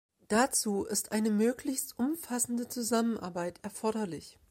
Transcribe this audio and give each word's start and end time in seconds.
Dazu 0.29 0.85
ist 0.85 1.11
eine 1.11 1.29
möglichst 1.29 1.99
umfassende 1.99 2.67
Zusammenarbeit 2.67 3.59
erforderlich. 3.63 4.39